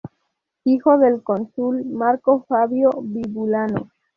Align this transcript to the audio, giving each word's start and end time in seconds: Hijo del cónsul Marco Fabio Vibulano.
Hijo 0.63 0.97
del 0.97 1.21
cónsul 1.21 1.85
Marco 1.85 2.43
Fabio 2.49 2.89
Vibulano. 3.03 3.91